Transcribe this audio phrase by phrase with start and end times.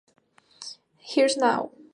[0.97, 1.69] Here's How!